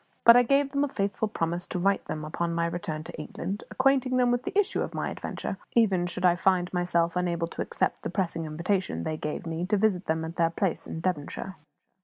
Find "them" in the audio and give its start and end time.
0.71-0.83, 2.07-2.27, 4.17-4.31, 10.07-10.25